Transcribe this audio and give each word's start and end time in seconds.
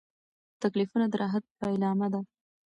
تکلیفونه 0.61 1.05
د 1.09 1.13
راحت 1.21 1.43
پیلامه 1.59 2.07
ده. 2.13 2.21